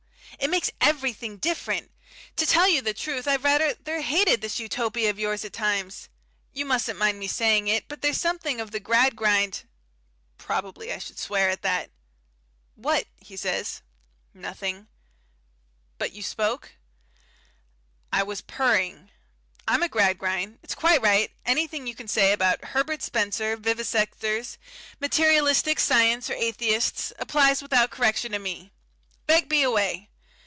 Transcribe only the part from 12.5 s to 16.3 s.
"What?" he says. "Nothing." "But you